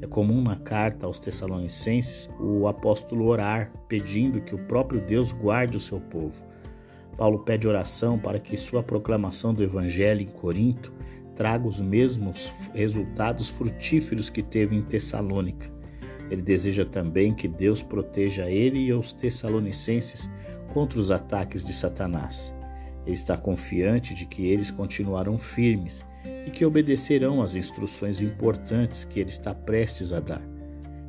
É 0.00 0.06
comum 0.06 0.40
na 0.40 0.56
carta 0.56 1.04
aos 1.04 1.18
Tessalonicenses 1.18 2.30
o 2.40 2.66
apóstolo 2.66 3.26
orar, 3.26 3.70
pedindo 3.88 4.40
que 4.40 4.54
o 4.54 4.58
próprio 4.58 5.02
Deus 5.02 5.32
guarde 5.32 5.76
o 5.76 5.80
seu 5.80 6.00
povo. 6.00 6.42
Paulo 7.14 7.40
pede 7.40 7.68
oração 7.68 8.18
para 8.18 8.40
que 8.40 8.56
sua 8.56 8.82
proclamação 8.82 9.52
do 9.52 9.62
Evangelho 9.62 10.22
em 10.22 10.28
Corinto 10.28 10.94
traga 11.36 11.68
os 11.68 11.78
mesmos 11.78 12.50
resultados 12.72 13.50
frutíferos 13.50 14.30
que 14.30 14.42
teve 14.42 14.74
em 14.74 14.82
Tessalônica. 14.82 15.81
Ele 16.32 16.40
deseja 16.40 16.86
também 16.86 17.34
que 17.34 17.46
Deus 17.46 17.82
proteja 17.82 18.50
ele 18.50 18.78
e 18.78 18.92
os 18.94 19.12
tessalonicenses 19.12 20.30
contra 20.72 20.98
os 20.98 21.10
ataques 21.10 21.62
de 21.62 21.74
Satanás. 21.74 22.54
Ele 23.04 23.12
está 23.12 23.36
confiante 23.36 24.14
de 24.14 24.24
que 24.24 24.46
eles 24.46 24.70
continuarão 24.70 25.36
firmes 25.36 26.02
e 26.46 26.50
que 26.50 26.64
obedecerão 26.64 27.42
às 27.42 27.54
instruções 27.54 28.22
importantes 28.22 29.04
que 29.04 29.20
ele 29.20 29.28
está 29.28 29.54
prestes 29.54 30.10
a 30.10 30.20
dar. 30.20 30.40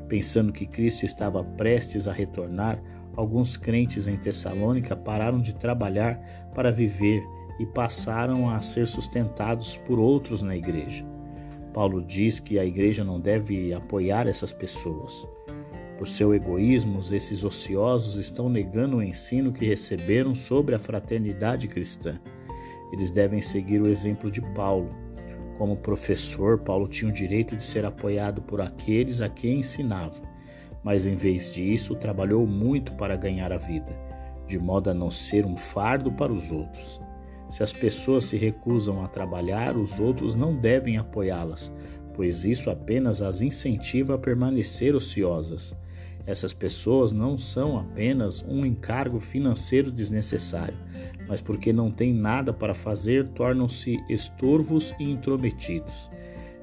Pensando 0.10 0.52
que 0.52 0.66
Cristo 0.66 1.06
estava 1.06 1.42
prestes 1.42 2.06
a 2.06 2.12
retornar, 2.12 2.84
alguns 3.16 3.56
crentes 3.56 4.08
em 4.08 4.18
Tessalônica 4.18 4.94
pararam 4.94 5.42
de 5.42 5.56
trabalhar 5.56 6.20
para 6.54 6.70
viver 6.70 7.24
e 7.62 7.66
passaram 7.66 8.50
a 8.50 8.60
ser 8.60 8.88
sustentados 8.88 9.78
por 9.78 10.00
outros 10.00 10.42
na 10.42 10.54
igreja. 10.54 11.06
Paulo 11.74 12.02
diz 12.02 12.40
que 12.40 12.60
a 12.60 12.66
igreja 12.66 13.04
não 13.04 13.20
deve 13.20 13.74
apoiar 13.74 14.28
essas 14.28 14.54
pessoas. 14.54 15.28
Por 15.98 16.08
seu 16.08 16.34
egoísmo, 16.34 17.00
esses 17.12 17.44
ociosos 17.44 18.16
estão 18.16 18.50
negando 18.50 18.98
o 18.98 19.04
ensino 19.04 19.52
que 19.52 19.66
receberam 19.66 20.36
sobre 20.36 20.76
a 20.76 20.80
fraternidade 20.80 21.68
cristã. 21.68 22.20
Eles 22.92 23.10
devem 23.10 23.42
seguir 23.42 23.82
o 23.82 23.90
exemplo 23.90 24.30
de 24.30 24.42
Paulo 24.54 25.04
como 25.58 25.78
professor, 25.78 26.60
Paulo 26.60 26.88
tinha 26.88 27.10
o 27.10 27.14
direito 27.14 27.56
de 27.56 27.64
ser 27.64 27.86
apoiado 27.86 28.42
por 28.42 28.60
aqueles 28.60 29.22
a 29.22 29.30
quem 29.30 29.60
ensinava, 29.60 30.22
mas 30.84 31.06
em 31.06 31.16
vez 31.16 31.54
disso, 31.54 31.96
trabalhou 31.96 32.46
muito 32.48 32.92
para 32.94 33.16
ganhar 33.16 33.52
a 33.54 33.58
vida, 33.58 33.96
de 34.48 34.58
modo 34.58 34.90
a 34.90 34.94
não 34.94 35.12
ser 35.12 35.46
um 35.46 35.56
fardo 35.56 36.12
para 36.12 36.34
os 36.34 36.52
outros. 36.52 37.00
Se 37.54 37.62
as 37.62 37.72
pessoas 37.72 38.26
se 38.26 38.36
recusam 38.36 39.06
a 39.06 39.08
trabalhar, 39.08 39.78
os 39.78 40.00
outros 40.00 40.34
não 40.34 40.56
devem 40.56 40.98
apoiá-las, 40.98 41.72
pois 42.16 42.46
isso 42.46 42.72
apenas 42.72 43.22
as 43.22 43.42
incentiva 43.42 44.16
a 44.16 44.18
permanecer 44.18 44.96
ociosas. 44.96 45.78
Essas 46.26 46.52
pessoas 46.52 47.12
não 47.12 47.38
são 47.38 47.78
apenas 47.78 48.44
um 48.44 48.66
encargo 48.66 49.20
financeiro 49.20 49.92
desnecessário, 49.92 50.80
mas 51.28 51.42
porque 51.42 51.72
não 51.72 51.92
têm 51.92 52.12
nada 52.12 52.52
para 52.52 52.74
fazer, 52.74 53.28
tornam-se 53.36 54.04
estorvos 54.10 54.92
e 55.00 55.04
intrometidos. 55.04 56.10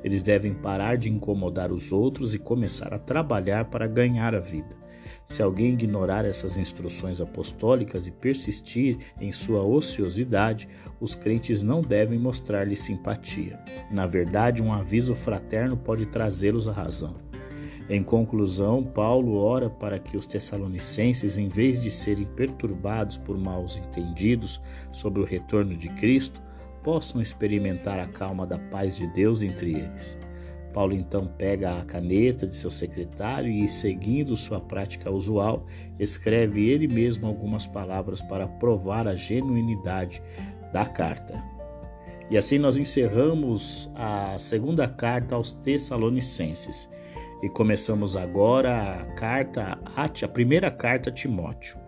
Eles 0.02 0.24
devem 0.24 0.52
parar 0.52 0.98
de 0.98 1.08
incomodar 1.08 1.70
os 1.70 1.92
outros 1.92 2.34
e 2.34 2.38
começar 2.40 2.92
a 2.92 2.98
trabalhar 2.98 3.66
para 3.66 3.86
ganhar 3.86 4.34
a 4.34 4.40
vida. 4.40 4.79
Se 5.24 5.42
alguém 5.42 5.74
ignorar 5.74 6.24
essas 6.24 6.56
instruções 6.56 7.20
apostólicas 7.20 8.06
e 8.06 8.10
persistir 8.10 8.98
em 9.20 9.30
sua 9.30 9.62
ociosidade, 9.62 10.68
os 11.00 11.14
crentes 11.14 11.62
não 11.62 11.82
devem 11.82 12.18
mostrar-lhe 12.18 12.74
simpatia. 12.74 13.58
Na 13.90 14.06
verdade, 14.06 14.62
um 14.62 14.72
aviso 14.72 15.14
fraterno 15.14 15.76
pode 15.76 16.06
trazê-los 16.06 16.66
à 16.66 16.72
razão. 16.72 17.14
Em 17.88 18.04
conclusão, 18.04 18.84
Paulo 18.84 19.36
ora 19.36 19.68
para 19.68 19.98
que 19.98 20.16
os 20.16 20.24
tessalonicenses, 20.24 21.36
em 21.36 21.48
vez 21.48 21.80
de 21.80 21.90
serem 21.90 22.24
perturbados 22.24 23.18
por 23.18 23.36
maus 23.36 23.76
entendidos 23.76 24.60
sobre 24.92 25.20
o 25.20 25.24
retorno 25.24 25.76
de 25.76 25.88
Cristo, 25.88 26.40
possam 26.84 27.20
experimentar 27.20 27.98
a 27.98 28.06
calma 28.06 28.46
da 28.46 28.58
paz 28.58 28.96
de 28.96 29.08
Deus 29.08 29.42
entre 29.42 29.74
eles. 29.74 30.16
Paulo 30.72 30.94
então 30.94 31.26
pega 31.26 31.78
a 31.78 31.84
caneta 31.84 32.46
de 32.46 32.54
seu 32.54 32.70
secretário 32.70 33.50
e, 33.50 33.68
seguindo 33.68 34.36
sua 34.36 34.60
prática 34.60 35.10
usual, 35.10 35.66
escreve 35.98 36.68
ele 36.68 36.86
mesmo 36.86 37.26
algumas 37.26 37.66
palavras 37.66 38.22
para 38.22 38.46
provar 38.46 39.06
a 39.06 39.14
genuinidade 39.14 40.22
da 40.72 40.86
carta. 40.86 41.42
E 42.30 42.38
assim 42.38 42.58
nós 42.58 42.76
encerramos 42.76 43.90
a 43.94 44.38
segunda 44.38 44.88
carta 44.88 45.34
aos 45.34 45.50
Tessalonicenses 45.50 46.88
e 47.42 47.48
começamos 47.48 48.16
agora 48.16 49.00
a 49.00 49.04
carta 49.14 49.78
a 49.96 50.28
primeira 50.28 50.70
carta 50.70 51.10
a 51.10 51.12
Timóteo. 51.12 51.78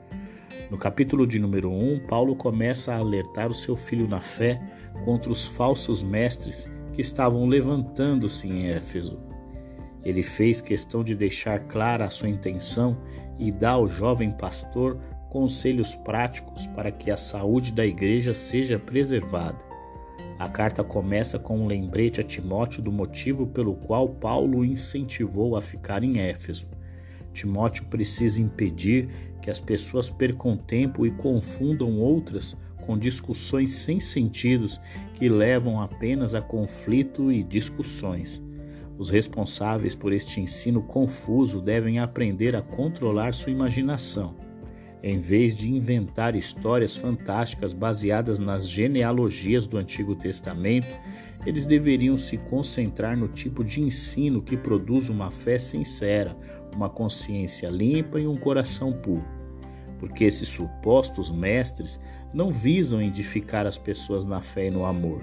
No 0.71 0.79
capítulo 0.79 1.27
de 1.27 1.39
número 1.39 1.71
1, 1.71 2.07
Paulo 2.09 2.35
começa 2.35 2.93
a 2.93 2.99
alertar 2.99 3.51
o 3.51 3.55
seu 3.55 3.77
filho 3.77 4.09
na 4.09 4.21
fé 4.21 4.61
contra 5.05 5.31
os 5.31 5.47
falsos 5.47 6.03
mestres 6.03 6.69
que 6.93 7.01
estavam 7.01 7.47
levantando-se 7.47 8.47
em 8.49 8.69
Éfeso. 8.69 9.19
Ele 10.05 10.23
fez 10.23 10.61
questão 10.61 11.05
de 11.05 11.15
deixar 11.15 11.61
clara 11.61 12.05
a 12.05 12.11
sua 12.11 12.29
intenção 12.29 12.99
e 13.39 13.51
dá 13.51 13.71
ao 13.71 13.89
jovem 13.89 14.31
pastor 14.31 14.99
conselhos 15.31 15.95
práticos 15.95 16.67
para 16.67 16.91
que 16.91 17.11
a 17.11 17.17
saúde 17.17 17.73
da 17.73 17.87
igreja 17.87 18.35
seja 18.35 18.79
preservada. 18.79 19.59
A 20.39 20.49
carta 20.49 20.83
começa 20.83 21.39
com 21.39 21.59
um 21.59 21.67
lembrete 21.67 22.21
a 22.21 22.25
Timóteo 22.25 22.83
do 22.83 22.91
motivo 22.91 23.47
pelo 23.47 23.75
qual 23.75 24.09
Paulo 24.09 24.59
o 24.59 24.65
incentivou 24.65 25.57
a 25.57 25.63
ficar 25.63 26.03
em 26.03 26.19
Éfeso. 26.19 26.67
Timóteo 27.33 27.85
precisa 27.87 28.43
impedir 28.43 29.09
que 29.41 29.49
as 29.49 29.61
pessoas 29.61 30.11
percam 30.11 30.57
tempo 30.57 31.07
e 31.07 31.11
confundam 31.13 31.99
outras 31.99 32.57
com 32.83 32.99
discussões 32.99 33.73
sem 33.73 33.99
sentidos 33.99 34.81
que 35.15 35.29
levam 35.29 35.81
apenas 35.81 36.35
a 36.35 36.41
conflito 36.41 37.33
e 37.33 37.43
discussões. 37.43 38.43
Os 38.99 39.11
responsáveis 39.11 39.95
por 39.95 40.13
este 40.13 40.41
ensino 40.41 40.83
confuso 40.83 41.61
devem 41.61 41.99
aprender 41.99 42.55
a 42.55 42.63
controlar 42.63 43.35
sua 43.35 43.51
imaginação. 43.51 44.37
Em 45.03 45.21
vez 45.21 45.57
de 45.57 45.69
inventar 45.69 46.37
histórias 46.37 46.97
fantásticas 46.97 47.73
baseadas 47.73 48.39
nas 48.39 48.69
genealogias 48.69 49.67
do 49.67 49.77
Antigo 49.77 50.15
Testamento, 50.15 50.87
eles 51.45 51.67
deveriam 51.67 52.17
se 52.17 52.37
concentrar 52.37 53.17
no 53.17 53.27
tipo 53.27 53.65
de 53.65 53.83
ensino 53.83 54.41
que 54.41 54.57
produz 54.57 55.09
uma 55.09 55.31
fé 55.31 55.59
sincera, 55.59 56.37
uma 56.73 56.89
consciência 56.89 57.69
limpa 57.69 58.21
e 58.21 58.29
um 58.29 58.37
coração 58.37 58.93
puro. 58.93 59.42
Porque 60.03 60.25
esses 60.25 60.49
supostos 60.49 61.31
mestres 61.31 62.01
não 62.35 62.51
visam 62.51 63.01
edificar 63.01 63.69
as 63.69 63.79
pessoas 63.79 64.25
na 64.25 64.41
fé 64.41 64.67
e 64.67 64.71
no 64.71 64.85
amor. 64.85 65.23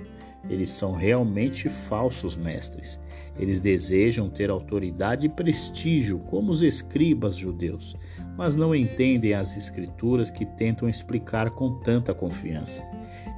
Eles 0.50 0.70
são 0.70 0.94
realmente 0.94 1.68
falsos 1.68 2.38
mestres. 2.38 2.98
Eles 3.38 3.60
desejam 3.60 4.30
ter 4.30 4.50
autoridade 4.50 5.26
e 5.26 5.30
prestígio, 5.30 6.20
como 6.20 6.50
os 6.50 6.64
escribas 6.64 7.36
judeus, 7.36 7.94
mas 8.38 8.56
não 8.56 8.74
entendem 8.74 9.34
as 9.34 9.58
escrituras 9.58 10.30
que 10.30 10.46
tentam 10.46 10.88
explicar 10.88 11.50
com 11.50 11.78
tanta 11.82 12.14
confiança. 12.14 12.82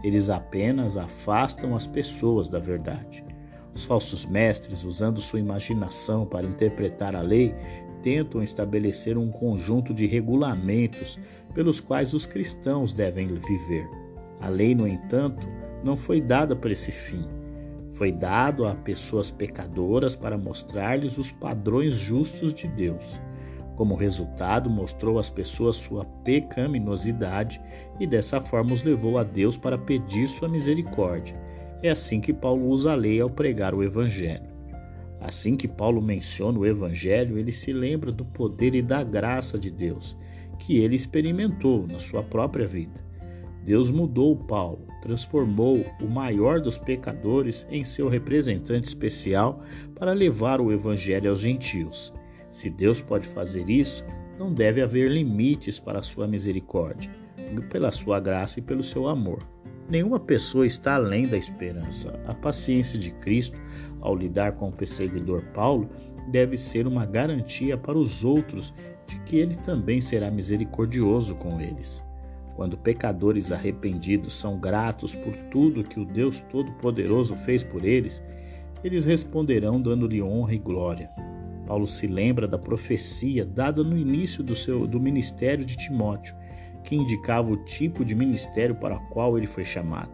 Eles 0.04 0.30
apenas 0.30 0.96
afastam 0.96 1.76
as 1.76 1.88
pessoas 1.88 2.50
da 2.50 2.60
verdade. 2.60 3.26
Os 3.74 3.84
falsos 3.84 4.26
mestres, 4.26 4.84
usando 4.84 5.20
sua 5.20 5.40
imaginação 5.40 6.24
para 6.24 6.46
interpretar 6.46 7.16
a 7.16 7.22
lei, 7.22 7.56
tentam 8.02 8.42
estabelecer 8.42 9.18
um 9.18 9.30
conjunto 9.30 9.94
de 9.94 10.06
regulamentos 10.06 11.20
pelos 11.54 11.80
quais 11.80 12.14
os 12.14 12.26
cristãos 12.26 12.94
devem 12.94 13.28
viver. 13.28 13.88
A 14.40 14.50
lei, 14.50 14.74
no 14.74 14.88
entanto, 14.88 15.48
não 15.84 15.96
foi 15.96 16.20
dada 16.20 16.56
para 16.56 16.72
esse 16.72 16.92
fim. 16.92 17.26
Foi 17.92 18.12
dado 18.12 18.66
a 18.66 18.74
pessoas 18.74 19.30
pecadoras 19.30 20.16
para 20.16 20.38
mostrar-lhes 20.38 21.18
os 21.18 21.32
padrões 21.32 21.96
justos 21.96 22.54
de 22.54 22.68
Deus. 22.68 23.20
Como 23.76 23.96
resultado, 23.96 24.70
mostrou 24.70 25.18
às 25.18 25.30
pessoas 25.30 25.76
sua 25.76 26.06
pecaminosidade 26.24 27.62
e 28.00 28.08
dessa 28.08 28.42
forma 28.42 28.74
os 28.74 28.84
levou 28.84 29.18
a 29.18 29.24
Deus 29.24 29.58
para 29.58 29.78
pedir 29.78 30.28
sua 30.28 30.48
misericórdia. 30.48 31.36
É 31.84 31.90
assim 31.90 32.22
que 32.22 32.34
Paulo 32.34 32.68
usa 32.68 32.92
a 32.92 32.96
lei 32.96 33.20
ao 33.20 33.30
pregar 33.30 33.74
o 33.74 33.84
Evangelho. 33.84 34.51
Assim 35.22 35.56
que 35.56 35.68
Paulo 35.68 36.02
menciona 36.02 36.58
o 36.58 36.66
Evangelho, 36.66 37.38
ele 37.38 37.52
se 37.52 37.72
lembra 37.72 38.12
do 38.12 38.26
poder 38.26 38.74
e 38.74 38.82
da 38.82 39.04
graça 39.04 39.58
de 39.58 39.70
Deus 39.70 40.18
que 40.58 40.78
ele 40.78 40.96
experimentou 40.96 41.88
na 41.88 42.00
sua 42.00 42.22
própria 42.22 42.68
vida. 42.68 43.04
Deus 43.64 43.92
mudou 43.92 44.36
Paulo, 44.36 44.88
transformou 45.02 45.86
o 46.02 46.08
maior 46.08 46.60
dos 46.60 46.78
pecadores 46.78 47.66
em 47.70 47.84
seu 47.84 48.08
representante 48.08 48.88
especial 48.88 49.64
para 49.96 50.14
levar 50.14 50.60
o 50.60 50.72
Evangelho 50.72 51.30
aos 51.30 51.42
gentios. 51.42 52.14
Se 52.50 52.70
Deus 52.70 53.02
pode 53.02 53.28
fazer 53.28 53.70
isso, 53.70 54.06
não 54.38 54.54
deve 54.54 54.82
haver 54.82 55.10
limites 55.12 55.80
para 55.80 56.00
a 56.00 56.04
sua 56.04 56.28
misericórdia, 56.28 57.12
pela 57.70 57.92
sua 57.92 58.20
graça 58.20 58.60
e 58.60 58.64
pelo 58.64 58.84
seu 58.84 59.08
amor. 59.08 59.40
Nenhuma 59.92 60.22
pessoa 60.22 60.66
está 60.66 60.96
além 60.96 61.28
da 61.28 61.36
esperança. 61.36 62.18
A 62.26 62.34
paciência 62.34 62.98
de 62.98 63.12
Cristo 63.12 63.60
ao 64.00 64.16
lidar 64.16 64.54
com 64.54 64.70
o 64.70 64.72
perseguidor 64.72 65.44
Paulo 65.54 65.90
deve 66.32 66.56
ser 66.56 66.88
uma 66.88 67.06
garantia 67.06 67.78
para 67.78 67.98
os 67.98 68.24
outros 68.24 68.74
de 69.06 69.20
que 69.20 69.36
ele 69.36 69.54
também 69.54 70.00
será 70.00 70.32
misericordioso 70.32 71.36
com 71.36 71.60
eles. 71.60 72.02
Quando 72.56 72.78
pecadores 72.78 73.52
arrependidos 73.52 74.34
são 74.34 74.58
gratos 74.58 75.14
por 75.14 75.36
tudo 75.52 75.84
que 75.84 76.00
o 76.00 76.06
Deus 76.06 76.40
Todo-Poderoso 76.40 77.36
fez 77.36 77.62
por 77.62 77.84
eles, 77.84 78.24
eles 78.82 79.06
responderão 79.06 79.82
dando-lhe 79.82 80.22
honra 80.22 80.54
e 80.54 80.58
glória. 80.58 81.10
Paulo 81.68 81.86
se 81.86 82.08
lembra 82.08 82.48
da 82.48 82.58
profecia 82.58 83.46
dada 83.46 83.84
no 83.84 83.98
início 83.98 84.42
do, 84.42 84.56
seu, 84.56 84.88
do 84.88 85.02
ministério 85.02 85.66
de 85.66 85.76
Timóteo 85.76 86.34
que 86.84 86.96
indicava 86.96 87.52
o 87.52 87.58
tipo 87.58 88.04
de 88.04 88.16
ministério 88.16 88.76
para 88.76 88.96
o 88.96 89.08
qual 89.10 89.38
ele 89.38 89.48
foi 89.48 89.64
chamado. 89.64 90.12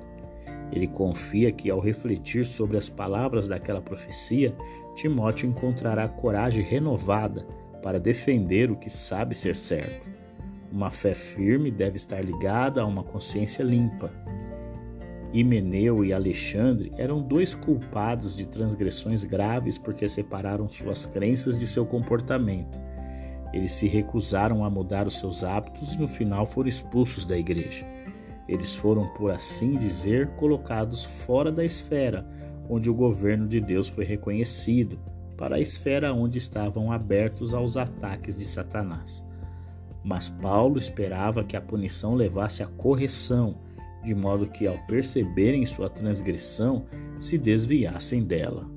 Ele 0.71 0.87
confia 0.87 1.51
que, 1.51 1.69
ao 1.69 1.79
refletir 1.79 2.45
sobre 2.45 2.77
as 2.77 2.89
palavras 2.89 3.47
daquela 3.47 3.81
profecia, 3.81 4.55
Timóteo 4.95 5.49
encontrará 5.49 6.07
coragem 6.07 6.63
renovada 6.63 7.45
para 7.81 7.99
defender 7.99 8.69
o 8.69 8.75
que 8.75 8.89
sabe 8.89 9.33
ser 9.33 9.55
certo. 9.55 10.07
Uma 10.71 10.89
fé 10.89 11.13
firme 11.13 11.71
deve 11.71 11.95
estar 11.95 12.23
ligada 12.23 12.81
a 12.81 12.85
uma 12.85 13.03
consciência 13.03 13.63
limpa. 13.63 14.11
Himeneu 15.31 16.03
e 16.03 16.13
Alexandre 16.13 16.91
eram 16.97 17.21
dois 17.21 17.53
culpados 17.53 18.35
de 18.35 18.45
transgressões 18.45 19.23
graves 19.23 19.77
porque 19.77 20.07
separaram 20.09 20.67
suas 20.67 21.05
crenças 21.05 21.57
de 21.57 21.67
seu 21.67 21.85
comportamento. 21.85 22.77
Eles 23.57 23.71
se 23.71 23.87
recusaram 23.87 24.63
a 24.63 24.69
mudar 24.69 25.07
os 25.07 25.17
seus 25.17 25.43
hábitos 25.43 25.95
e 25.95 25.97
no 25.99 26.07
final 26.07 26.45
foram 26.45 26.69
expulsos 26.69 27.25
da 27.25 27.35
igreja. 27.35 27.87
Eles 28.47 28.75
foram, 28.75 29.07
por 29.15 29.31
assim 29.31 29.77
dizer, 29.77 30.27
colocados 30.35 31.03
fora 31.03 31.51
da 31.51 31.65
esfera 31.65 32.23
onde 32.69 32.87
o 32.87 32.93
governo 32.93 33.47
de 33.47 33.59
Deus 33.59 33.87
foi 33.87 34.05
reconhecido, 34.05 34.99
para 35.35 35.55
a 35.55 35.59
esfera 35.59 36.13
onde 36.13 36.37
estavam 36.37 36.91
abertos 36.91 37.51
aos 37.51 37.77
ataques 37.77 38.37
de 38.37 38.45
Satanás. 38.45 39.25
Mas 40.03 40.29
Paulo 40.29 40.77
esperava 40.77 41.43
que 41.43 41.57
a 41.57 41.61
punição 41.61 42.13
levasse 42.13 42.61
à 42.61 42.67
correção, 42.67 43.57
de 44.03 44.13
modo 44.13 44.45
que, 44.45 44.67
ao 44.67 44.77
perceberem 44.85 45.65
sua 45.65 45.89
transgressão, 45.89 46.85
se 47.17 47.39
desviassem 47.39 48.23
dela. 48.23 48.76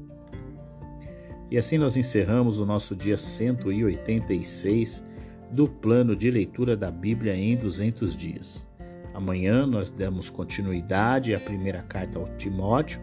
E 1.51 1.59
assim 1.59 1.79
nós 1.79 1.97
encerramos 1.97 2.59
o 2.59 2.67
nosso 2.67 2.95
dia 2.95 3.17
186 3.17 5.05
do 5.51 5.67
plano 5.67 6.15
de 6.15 6.31
leitura 6.31 6.77
da 6.77 6.91
Bíblia 6.91 7.35
em 7.35 7.57
200 7.57 8.17
dias. 8.17 8.69
Amanhã 9.13 9.67
nós 9.67 9.91
damos 9.91 10.31
continuidade 10.31 11.35
à 11.35 11.41
primeira 11.41 11.83
carta 11.83 12.19
ao 12.19 12.27
Timóteo 12.37 13.01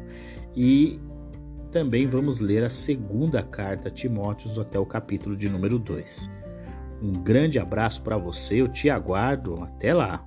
e 0.56 0.98
também 1.72 2.08
vamos 2.08 2.40
ler 2.40 2.64
a 2.64 2.70
segunda 2.70 3.44
carta 3.44 3.90
a 3.90 3.92
Timóteo 3.92 4.62
até 4.62 4.80
o 4.80 4.86
capítulo 4.86 5.36
de 5.36 5.50
número 5.50 5.78
2. 5.78 6.32
Um 7.02 7.12
grande 7.12 7.60
abraço 7.60 8.02
para 8.02 8.18
você, 8.18 8.62
eu 8.62 8.68
te 8.68 8.90
aguardo. 8.90 9.62
Até 9.62 9.94
lá! 9.94 10.26